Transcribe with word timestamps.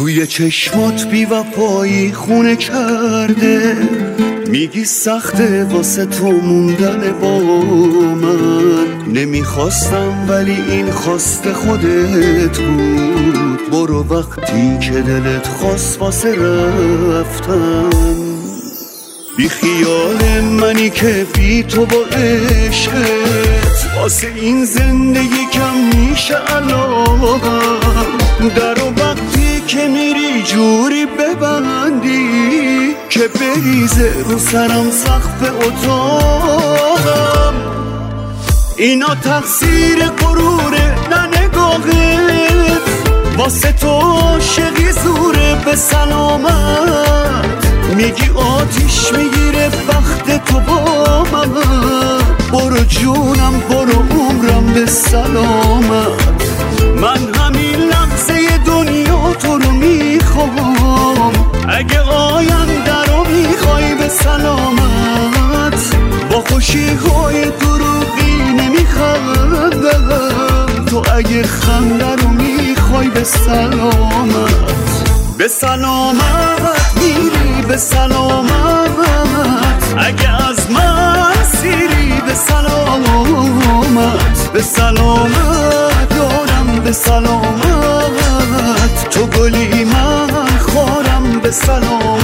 توی 0.00 0.26
چشمات 0.26 1.06
بی 1.06 1.24
وفایی 1.24 2.12
خونه 2.12 2.56
کرده. 2.56 3.76
میگی 4.46 4.84
سخته 4.84 5.64
واسه 5.64 6.06
تو 6.06 6.30
موندن 6.30 7.12
با 7.20 7.38
من. 8.14 9.12
نمی‌خواستم 9.12 10.26
ولی 10.28 10.56
این 10.70 10.90
خواست 10.90 11.52
خودت 11.52 12.58
بود. 12.58 13.70
برو 13.70 14.06
وقتی 14.10 14.78
که 14.78 14.90
دلت 14.90 15.46
خواست 15.46 16.00
واسه 16.00 16.34
رفتن. 17.10 17.90
بی 19.36 19.48
خیال 19.48 20.40
منی 20.40 20.90
که 20.90 21.26
بی 21.34 21.62
تو 21.62 21.86
با 21.86 22.04
عشقت. 22.16 23.86
واسه 23.96 24.26
این 24.36 24.64
زندگی 24.64 25.46
کم 25.52 26.00
میشه 26.00 26.34
علاقم 26.34 28.20
در 28.56 28.89
که 29.70 29.88
میری 29.88 30.42
جوری 30.42 31.06
ببندی 31.06 32.94
که 33.10 33.28
بریزه 33.28 34.12
رو 34.28 34.38
سرم 34.38 34.90
سقف 34.90 35.50
اتاقم. 35.66 37.54
اینا 38.76 39.14
تقصیر 39.14 40.04
قروره 40.04 40.94
نه 41.10 41.26
نگاهت 41.26 42.82
واسه 43.38 43.72
تو 43.72 43.88
عاشقی 43.88 44.92
زوره 45.04 45.64
به 45.64 45.76
سلامت. 45.76 47.44
میگی 47.96 48.30
آتیش 48.34 49.12
می‌گیره 49.12 49.70
وقت 49.88 50.44
تو 50.44 50.60
با 50.60 51.24
من. 51.32 51.50
برو 52.52 52.84
جونم 52.84 53.60
برو 53.70 54.02
عمرم 54.20 54.66
به 54.74 54.86
سلامت. 54.86 56.39
های 66.96 67.50
دروغی 67.50 68.52
نمیخندم 68.58 70.84
تو 70.86 71.02
اگه 71.16 71.42
خنده 71.42 72.16
رو 72.16 72.28
می‌خوای 72.28 73.08
به 73.08 73.24
سلامت. 73.24 74.60
به 75.38 75.48
سلامت 75.48 76.92
میری 76.96 77.62
به 77.68 77.76
سلامت. 77.76 78.90
اگه 79.98 80.48
از 80.48 80.70
من 80.70 81.32
سیری 81.52 82.20
به 82.26 82.34
سلامت 82.34 84.50
به 84.52 84.62
سلامت 84.62 86.08
دارم 86.16 86.80
به 86.84 86.92
سلامت. 86.92 89.10
تو 89.10 89.26
گلی 89.26 89.84
من 89.84 90.28
خورم 90.58 91.40
به 91.42 91.50
سلامت. 91.50 92.19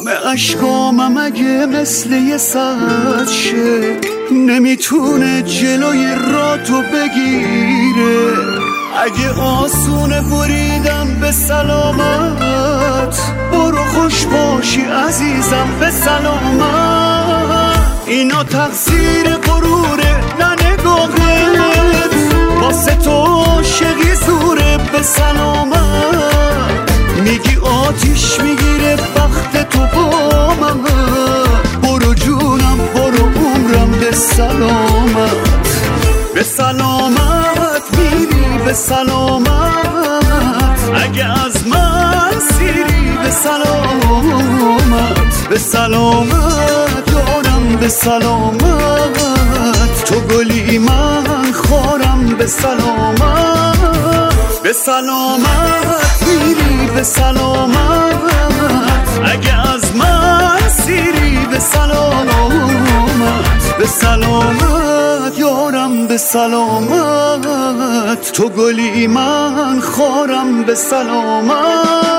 همه 0.00 0.26
اشکامم 0.26 1.16
اگه 1.16 1.66
مثل 1.66 2.12
یه 2.12 2.36
سد 2.36 3.28
شه 3.28 3.96
نمی‌تونه 4.32 5.42
جلوی 5.42 6.14
راتو 6.32 6.82
بگیره. 6.82 8.36
اگه 9.04 9.30
آسونه 9.40 10.20
بریدم 10.20 11.20
به 11.20 11.32
سلامت 11.32 13.18
برو 13.52 13.84
خوش 13.84 14.24
باشی 14.26 14.80
عزیزم 14.80 15.68
به 15.80 15.90
سلامت. 15.90 17.78
اینا 18.06 18.44
تقصیر 18.44 19.28
غروره 19.36 19.97
به 36.38 36.44
سلامت 36.44 37.82
میری 37.98 38.58
به 38.64 38.72
سلامت. 38.72 39.48
اگه 40.94 41.44
از 41.44 41.66
من 41.66 42.38
سیری 42.38 43.18
به 43.22 43.30
سلامت. 43.30 44.88
به 45.50 45.58
سلامت 45.58 47.12
یارم 47.12 47.76
به 47.80 47.88
سلامت. 47.88 49.24
تو 50.04 50.20
گلی 50.20 50.78
من 50.78 51.52
خورم 51.52 52.26
به 52.38 52.46
سلامت. 52.46 53.78
به 54.62 54.72
سلامت 54.72 56.22
میری 56.26 56.86
به 56.94 57.02
سلامت. 57.02 58.37
سلامت 66.18 67.42
تو 68.32 68.48
گلی 68.48 69.06
من 69.06 69.80
خورم 69.80 70.62
به 70.62 70.74
سلامت 70.74 72.17